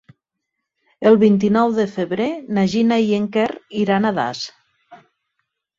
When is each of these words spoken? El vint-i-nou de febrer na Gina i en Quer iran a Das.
El 1.09 1.17
vint-i-nou 1.25 1.75
de 1.81 1.85
febrer 1.93 2.27
na 2.59 2.65
Gina 2.73 3.01
i 3.11 3.15
en 3.21 3.31
Quer 3.37 3.47
iran 3.85 4.11
a 4.11 4.15
Das. 4.23 4.43